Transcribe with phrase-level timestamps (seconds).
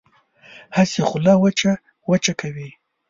[0.75, 1.71] هسې خوله وچه
[2.09, 2.69] وچه کوي.